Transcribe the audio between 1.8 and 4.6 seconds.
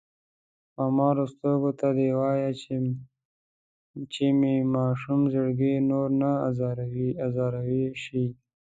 دې وايه چې مې